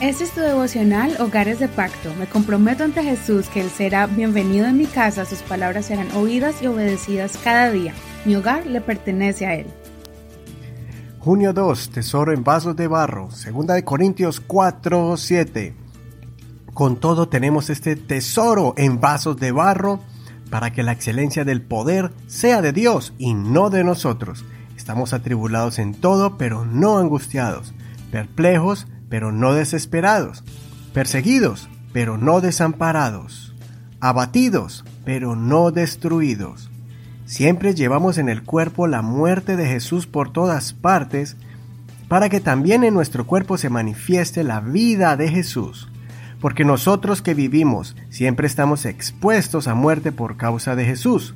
Este 0.00 0.24
es 0.24 0.30
tu 0.30 0.40
devocional 0.40 1.14
Hogares 1.20 1.58
de 1.58 1.68
Pacto. 1.68 2.14
Me 2.18 2.26
comprometo 2.26 2.84
ante 2.84 3.02
Jesús 3.02 3.50
que 3.50 3.60
Él 3.60 3.68
será 3.68 4.06
bienvenido 4.06 4.66
en 4.66 4.78
mi 4.78 4.86
casa, 4.86 5.26
sus 5.26 5.42
palabras 5.42 5.84
serán 5.84 6.10
oídas 6.12 6.62
y 6.62 6.68
obedecidas 6.68 7.36
cada 7.44 7.70
día. 7.70 7.92
Mi 8.24 8.34
hogar 8.34 8.64
le 8.64 8.80
pertenece 8.80 9.44
a 9.44 9.56
Él. 9.56 9.66
Junio 11.18 11.52
2, 11.52 11.90
Tesoro 11.90 12.32
en 12.32 12.42
vasos 12.42 12.76
de 12.76 12.88
barro. 12.88 13.30
Segunda 13.30 13.74
de 13.74 13.84
Corintios 13.84 14.40
4, 14.40 15.18
7. 15.18 15.74
Con 16.72 16.98
todo 16.98 17.28
tenemos 17.28 17.68
este 17.68 17.94
tesoro 17.94 18.72
en 18.78 19.00
vasos 19.00 19.36
de 19.36 19.52
barro 19.52 20.00
para 20.48 20.72
que 20.72 20.82
la 20.82 20.92
excelencia 20.92 21.44
del 21.44 21.60
poder 21.60 22.10
sea 22.26 22.62
de 22.62 22.72
Dios 22.72 23.12
y 23.18 23.34
no 23.34 23.68
de 23.68 23.84
nosotros. 23.84 24.46
Estamos 24.78 25.12
atribulados 25.12 25.78
en 25.78 25.92
todo, 25.92 26.38
pero 26.38 26.64
no 26.64 26.96
angustiados, 26.96 27.74
perplejos, 28.10 28.86
pero 29.10 29.32
no 29.32 29.52
desesperados, 29.52 30.42
perseguidos, 30.94 31.68
pero 31.92 32.16
no 32.16 32.40
desamparados, 32.40 33.54
abatidos, 34.00 34.84
pero 35.04 35.36
no 35.36 35.72
destruidos. 35.72 36.70
Siempre 37.26 37.74
llevamos 37.74 38.16
en 38.18 38.28
el 38.28 38.42
cuerpo 38.42 38.86
la 38.86 39.02
muerte 39.02 39.56
de 39.56 39.66
Jesús 39.66 40.06
por 40.06 40.32
todas 40.32 40.72
partes, 40.72 41.36
para 42.08 42.28
que 42.28 42.40
también 42.40 42.82
en 42.82 42.94
nuestro 42.94 43.26
cuerpo 43.26 43.58
se 43.58 43.68
manifieste 43.68 44.42
la 44.42 44.60
vida 44.60 45.16
de 45.16 45.28
Jesús. 45.28 45.90
Porque 46.40 46.64
nosotros 46.64 47.20
que 47.20 47.34
vivimos 47.34 47.96
siempre 48.08 48.46
estamos 48.46 48.86
expuestos 48.86 49.68
a 49.68 49.74
muerte 49.74 50.10
por 50.10 50.36
causa 50.36 50.74
de 50.74 50.84
Jesús, 50.84 51.34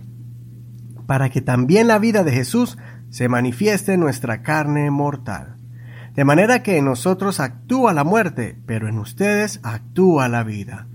para 1.06 1.28
que 1.28 1.42
también 1.42 1.88
la 1.88 1.98
vida 1.98 2.24
de 2.24 2.32
Jesús 2.32 2.78
se 3.10 3.28
manifieste 3.28 3.92
en 3.92 4.00
nuestra 4.00 4.42
carne 4.42 4.90
mortal. 4.90 5.56
De 6.14 6.24
manera 6.24 6.62
que 6.62 6.78
en 6.78 6.84
nosotros 6.84 7.40
actúa 7.40 7.92
la 7.92 8.04
muerte, 8.04 8.56
pero 8.66 8.88
en 8.88 8.98
ustedes 8.98 9.58
actúa 9.64 10.28
la 10.28 10.44
vida. 10.44 10.86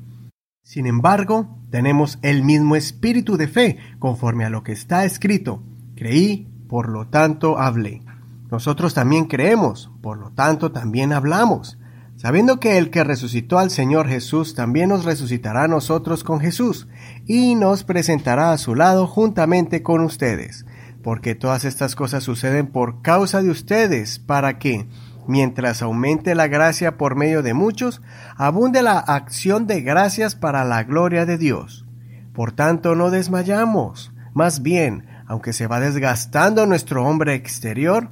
Sin 0.63 0.85
embargo, 0.85 1.57
tenemos 1.71 2.19
el 2.21 2.43
mismo 2.43 2.75
espíritu 2.75 3.35
de 3.35 3.47
fe, 3.47 3.77
conforme 3.99 4.45
a 4.45 4.49
lo 4.49 4.63
que 4.63 4.71
está 4.71 5.03
escrito. 5.03 5.61
Creí, 5.95 6.47
por 6.69 6.87
lo 6.87 7.07
tanto 7.07 7.59
hablé. 7.59 8.01
Nosotros 8.49 8.93
también 8.93 9.25
creemos, 9.25 9.91
por 10.01 10.17
lo 10.17 10.31
tanto 10.31 10.71
también 10.71 11.11
hablamos, 11.11 11.77
sabiendo 12.15 12.59
que 12.59 12.77
el 12.77 12.89
que 12.89 13.03
resucitó 13.03 13.59
al 13.59 13.71
Señor 13.71 14.07
Jesús 14.07 14.55
también 14.55 14.89
nos 14.89 15.05
resucitará 15.05 15.63
a 15.63 15.67
nosotros 15.67 16.23
con 16.23 16.39
Jesús, 16.39 16.87
y 17.25 17.55
nos 17.55 17.83
presentará 17.83 18.51
a 18.51 18.57
su 18.57 18.73
lado 18.73 19.05
juntamente 19.05 19.83
con 19.83 20.01
ustedes, 20.01 20.65
porque 21.03 21.35
todas 21.35 21.65
estas 21.65 21.95
cosas 21.95 22.23
suceden 22.23 22.67
por 22.67 23.01
causa 23.01 23.41
de 23.41 23.49
ustedes, 23.49 24.19
para 24.19 24.57
que, 24.59 24.87
mientras 25.27 25.81
aumente 25.81 26.35
la 26.35 26.47
gracia 26.47 26.97
por 26.97 27.15
medio 27.15 27.41
de 27.43 27.53
muchos, 27.53 28.01
abunde 28.35 28.81
la 28.81 28.99
acción 28.99 29.67
de 29.67 29.81
gracias 29.81 30.35
para 30.35 30.63
la 30.63 30.83
gloria 30.83 31.25
de 31.25 31.37
Dios. 31.37 31.85
Por 32.33 32.51
tanto, 32.51 32.95
no 32.95 33.11
desmayamos. 33.11 34.13
Más 34.33 34.61
bien, 34.61 35.07
aunque 35.27 35.53
se 35.53 35.67
va 35.67 35.79
desgastando 35.79 36.65
nuestro 36.65 37.05
hombre 37.05 37.35
exterior, 37.35 38.11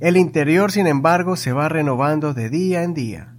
el 0.00 0.16
interior, 0.16 0.72
sin 0.72 0.86
embargo, 0.86 1.36
se 1.36 1.52
va 1.52 1.68
renovando 1.68 2.32
de 2.32 2.48
día 2.48 2.82
en 2.82 2.94
día. 2.94 3.34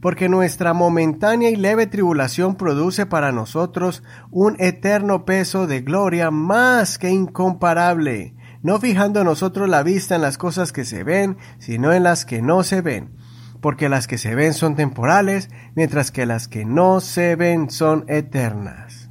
Porque 0.00 0.28
nuestra 0.28 0.72
momentánea 0.72 1.50
y 1.50 1.56
leve 1.56 1.88
tribulación 1.88 2.54
produce 2.54 3.06
para 3.06 3.32
nosotros 3.32 4.04
un 4.30 4.54
eterno 4.60 5.24
peso 5.24 5.66
de 5.66 5.80
gloria 5.80 6.30
más 6.30 6.98
que 6.98 7.10
incomparable, 7.10 8.35
no 8.66 8.80
fijando 8.80 9.22
nosotros 9.22 9.68
la 9.68 9.84
vista 9.84 10.16
en 10.16 10.22
las 10.22 10.38
cosas 10.38 10.72
que 10.72 10.84
se 10.84 11.04
ven, 11.04 11.36
sino 11.60 11.92
en 11.92 12.02
las 12.02 12.26
que 12.26 12.42
no 12.42 12.64
se 12.64 12.80
ven, 12.80 13.12
porque 13.60 13.88
las 13.88 14.08
que 14.08 14.18
se 14.18 14.34
ven 14.34 14.54
son 14.54 14.74
temporales, 14.74 15.50
mientras 15.76 16.10
que 16.10 16.26
las 16.26 16.48
que 16.48 16.64
no 16.64 16.98
se 16.98 17.36
ven 17.36 17.70
son 17.70 18.04
eternas. 18.08 19.08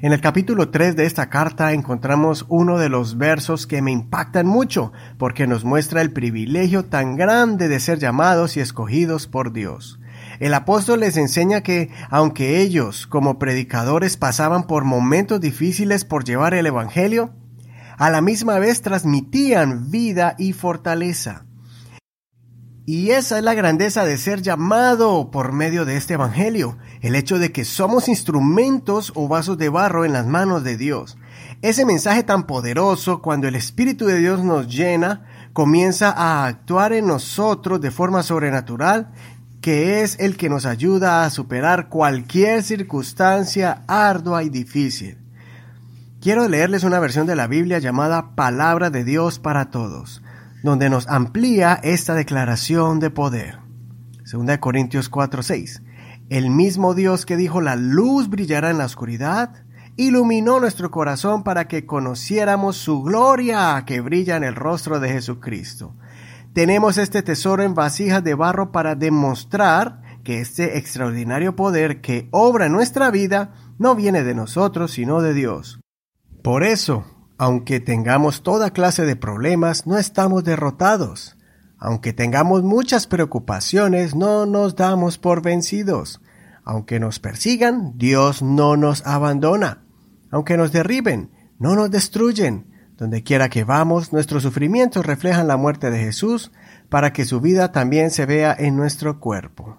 En 0.00 0.12
el 0.12 0.20
capítulo 0.20 0.70
3 0.70 0.96
de 0.96 1.06
esta 1.06 1.30
carta 1.30 1.72
encontramos 1.72 2.46
uno 2.48 2.78
de 2.78 2.88
los 2.88 3.16
versos 3.16 3.68
que 3.68 3.80
me 3.80 3.92
impactan 3.92 4.48
mucho, 4.48 4.92
porque 5.16 5.46
nos 5.46 5.64
muestra 5.64 6.02
el 6.02 6.12
privilegio 6.12 6.86
tan 6.86 7.14
grande 7.14 7.68
de 7.68 7.78
ser 7.78 8.00
llamados 8.00 8.56
y 8.56 8.60
escogidos 8.60 9.28
por 9.28 9.52
Dios. 9.52 10.00
El 10.40 10.54
apóstol 10.54 10.98
les 10.98 11.16
enseña 11.16 11.60
que, 11.60 11.90
aunque 12.10 12.60
ellos, 12.60 13.06
como 13.06 13.38
predicadores, 13.38 14.16
pasaban 14.16 14.66
por 14.66 14.82
momentos 14.82 15.40
difíciles 15.40 16.04
por 16.04 16.24
llevar 16.24 16.54
el 16.54 16.66
Evangelio, 16.66 17.36
a 17.98 18.10
la 18.10 18.20
misma 18.20 18.58
vez 18.58 18.82
transmitían 18.82 19.90
vida 19.90 20.34
y 20.38 20.52
fortaleza. 20.52 21.46
Y 22.84 23.10
esa 23.10 23.38
es 23.38 23.44
la 23.44 23.54
grandeza 23.54 24.04
de 24.04 24.18
ser 24.18 24.42
llamado 24.42 25.30
por 25.30 25.52
medio 25.52 25.84
de 25.84 25.96
este 25.96 26.14
Evangelio, 26.14 26.78
el 27.00 27.14
hecho 27.14 27.38
de 27.38 27.52
que 27.52 27.64
somos 27.64 28.08
instrumentos 28.08 29.12
o 29.14 29.28
vasos 29.28 29.56
de 29.56 29.68
barro 29.68 30.04
en 30.04 30.12
las 30.12 30.26
manos 30.26 30.64
de 30.64 30.76
Dios. 30.76 31.16
Ese 31.62 31.86
mensaje 31.86 32.24
tan 32.24 32.44
poderoso, 32.44 33.22
cuando 33.22 33.46
el 33.46 33.54
Espíritu 33.54 34.06
de 34.06 34.18
Dios 34.18 34.42
nos 34.42 34.66
llena, 34.66 35.26
comienza 35.52 36.10
a 36.10 36.44
actuar 36.46 36.92
en 36.92 37.06
nosotros 37.06 37.80
de 37.80 37.92
forma 37.92 38.24
sobrenatural, 38.24 39.12
que 39.60 40.02
es 40.02 40.18
el 40.18 40.36
que 40.36 40.48
nos 40.48 40.66
ayuda 40.66 41.24
a 41.24 41.30
superar 41.30 41.88
cualquier 41.88 42.64
circunstancia 42.64 43.84
ardua 43.86 44.42
y 44.42 44.48
difícil. 44.48 45.21
Quiero 46.22 46.46
leerles 46.46 46.84
una 46.84 47.00
versión 47.00 47.26
de 47.26 47.34
la 47.34 47.48
Biblia 47.48 47.80
llamada 47.80 48.36
Palabra 48.36 48.90
de 48.90 49.02
Dios 49.02 49.40
para 49.40 49.72
Todos, 49.72 50.22
donde 50.62 50.88
nos 50.88 51.08
amplía 51.08 51.80
esta 51.82 52.14
declaración 52.14 53.00
de 53.00 53.10
poder. 53.10 53.58
2 54.30 54.58
Corintios 54.58 55.10
4:6. 55.10 55.82
El 56.28 56.48
mismo 56.50 56.94
Dios 56.94 57.26
que 57.26 57.36
dijo 57.36 57.60
la 57.60 57.74
luz 57.74 58.28
brillará 58.28 58.70
en 58.70 58.78
la 58.78 58.84
oscuridad, 58.84 59.64
iluminó 59.96 60.60
nuestro 60.60 60.92
corazón 60.92 61.42
para 61.42 61.66
que 61.66 61.86
conociéramos 61.86 62.76
su 62.76 63.02
gloria 63.02 63.82
que 63.84 64.00
brilla 64.00 64.36
en 64.36 64.44
el 64.44 64.54
rostro 64.54 65.00
de 65.00 65.08
Jesucristo. 65.08 65.96
Tenemos 66.52 66.98
este 66.98 67.24
tesoro 67.24 67.64
en 67.64 67.74
vasijas 67.74 68.22
de 68.22 68.34
barro 68.34 68.70
para 68.70 68.94
demostrar 68.94 70.00
que 70.22 70.40
este 70.40 70.78
extraordinario 70.78 71.56
poder 71.56 72.00
que 72.00 72.28
obra 72.30 72.66
en 72.66 72.72
nuestra 72.72 73.10
vida 73.10 73.54
no 73.80 73.96
viene 73.96 74.22
de 74.22 74.36
nosotros, 74.36 74.92
sino 74.92 75.20
de 75.20 75.34
Dios. 75.34 75.81
Por 76.42 76.64
eso, 76.64 77.04
aunque 77.38 77.78
tengamos 77.78 78.42
toda 78.42 78.72
clase 78.72 79.04
de 79.04 79.14
problemas, 79.14 79.86
no 79.86 79.96
estamos 79.96 80.42
derrotados. 80.42 81.36
Aunque 81.78 82.12
tengamos 82.12 82.62
muchas 82.62 83.06
preocupaciones, 83.06 84.14
no 84.14 84.46
nos 84.46 84.76
damos 84.76 85.18
por 85.18 85.42
vencidos. 85.42 86.20
Aunque 86.64 87.00
nos 87.00 87.18
persigan, 87.18 87.96
Dios 87.96 88.42
no 88.42 88.76
nos 88.76 89.06
abandona. 89.06 89.84
Aunque 90.30 90.56
nos 90.56 90.72
derriben, 90.72 91.30
no 91.58 91.74
nos 91.76 91.90
destruyen. 91.90 92.66
Donde 92.96 93.22
quiera 93.22 93.48
que 93.48 93.64
vamos, 93.64 94.12
nuestros 94.12 94.42
sufrimientos 94.42 95.04
reflejan 95.06 95.48
la 95.48 95.56
muerte 95.56 95.90
de 95.90 95.98
Jesús 95.98 96.52
para 96.88 97.12
que 97.12 97.24
su 97.24 97.40
vida 97.40 97.72
también 97.72 98.10
se 98.10 98.26
vea 98.26 98.54
en 98.56 98.76
nuestro 98.76 99.18
cuerpo. 99.18 99.78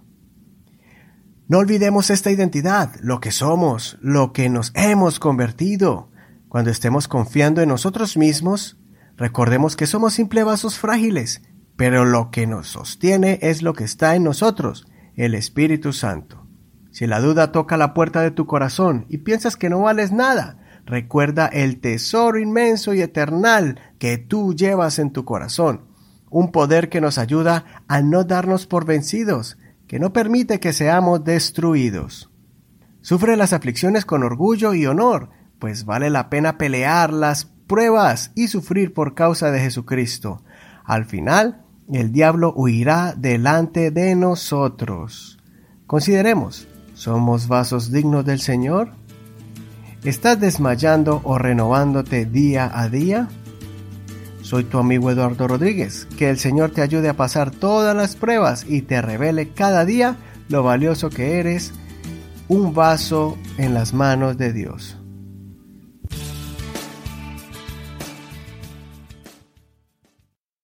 No 1.47 1.59
olvidemos 1.59 2.09
esta 2.09 2.31
identidad, 2.31 2.89
lo 3.01 3.19
que 3.19 3.31
somos, 3.31 3.97
lo 4.01 4.33
que 4.33 4.49
nos 4.49 4.71
hemos 4.75 5.19
convertido. 5.19 6.09
Cuando 6.53 6.69
estemos 6.69 7.07
confiando 7.07 7.61
en 7.63 7.69
nosotros 7.69 8.15
mismos, 8.15 8.77
recordemos 9.17 9.75
que 9.75 9.87
somos 9.87 10.13
simples 10.13 10.45
vasos 10.45 10.77
frágiles, 10.77 11.41
pero 11.75 12.05
lo 12.05 12.29
que 12.29 12.45
nos 12.45 12.67
sostiene 12.67 13.39
es 13.41 13.63
lo 13.63 13.73
que 13.73 13.83
está 13.83 14.15
en 14.15 14.23
nosotros, 14.23 14.85
el 15.15 15.33
Espíritu 15.33 15.93
Santo. 15.93 16.45
Si 16.91 17.07
la 17.07 17.21
duda 17.21 17.51
toca 17.51 17.75
la 17.75 17.95
puerta 17.95 18.21
de 18.21 18.29
tu 18.29 18.45
corazón 18.45 19.07
y 19.09 19.17
piensas 19.17 19.57
que 19.57 19.67
no 19.67 19.79
vales 19.79 20.11
nada, 20.11 20.59
recuerda 20.85 21.47
el 21.47 21.81
tesoro 21.81 22.37
inmenso 22.37 22.93
y 22.93 23.01
eternal 23.01 23.79
que 23.97 24.19
tú 24.19 24.53
llevas 24.53 24.99
en 24.99 25.11
tu 25.11 25.25
corazón, 25.25 25.87
un 26.29 26.51
poder 26.51 26.89
que 26.89 27.01
nos 27.01 27.17
ayuda 27.17 27.65
a 27.87 28.03
no 28.03 28.25
darnos 28.25 28.67
por 28.67 28.85
vencidos, 28.85 29.57
que 29.87 29.97
no 29.97 30.13
permite 30.13 30.59
que 30.59 30.71
seamos 30.71 31.23
destruidos. 31.23 32.29
Sufre 33.01 33.37
las 33.37 33.53
aflicciones 33.53 34.05
con 34.05 34.21
orgullo 34.21 34.75
y 34.75 34.85
honor, 34.85 35.31
pues 35.63 35.85
vale 35.85 36.09
la 36.09 36.29
pena 36.29 36.57
pelear 36.57 37.13
las 37.13 37.45
pruebas 37.45 38.33
y 38.35 38.49
sufrir 38.49 38.93
por 38.93 39.15
causa 39.15 39.49
de 39.49 39.61
Jesucristo. 39.61 40.43
Al 40.83 41.05
final, 41.05 41.61
el 41.89 42.11
diablo 42.11 42.51
huirá 42.53 43.13
delante 43.15 43.89
de 43.89 44.13
nosotros. 44.13 45.39
Consideremos, 45.87 46.67
¿somos 46.95 47.47
vasos 47.47 47.93
dignos 47.93 48.25
del 48.25 48.41
Señor? 48.41 48.91
¿Estás 50.03 50.37
desmayando 50.37 51.21
o 51.23 51.37
renovándote 51.37 52.25
día 52.25 52.69
a 52.77 52.89
día? 52.89 53.29
Soy 54.41 54.65
tu 54.65 54.79
amigo 54.79 55.11
Eduardo 55.11 55.47
Rodríguez. 55.47 56.09
Que 56.17 56.29
el 56.29 56.39
Señor 56.39 56.71
te 56.71 56.81
ayude 56.81 57.07
a 57.07 57.15
pasar 57.15 57.51
todas 57.51 57.95
las 57.95 58.17
pruebas 58.17 58.65
y 58.67 58.81
te 58.81 59.01
revele 59.01 59.53
cada 59.53 59.85
día 59.85 60.17
lo 60.49 60.61
valioso 60.61 61.09
que 61.09 61.39
eres, 61.39 61.71
un 62.49 62.73
vaso 62.73 63.37
en 63.57 63.73
las 63.73 63.93
manos 63.93 64.37
de 64.37 64.51
Dios. 64.51 64.97